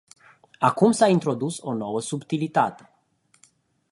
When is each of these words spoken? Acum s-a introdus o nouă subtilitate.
Acum 0.59 0.91
s-a 0.91 1.07
introdus 1.07 1.57
o 1.61 1.73
nouă 1.73 2.01
subtilitate. 2.01 2.89